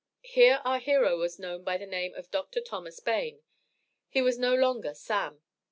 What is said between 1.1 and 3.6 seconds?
was known by the name of Dr. Thomas Bayne